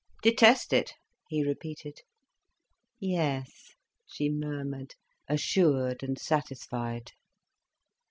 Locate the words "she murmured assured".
4.07-6.01